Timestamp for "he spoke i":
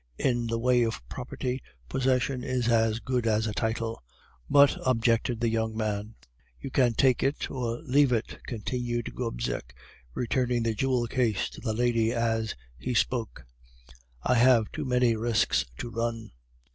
12.79-14.33